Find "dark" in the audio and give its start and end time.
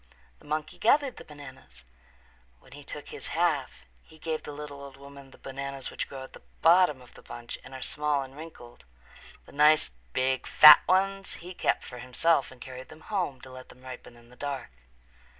14.35-14.71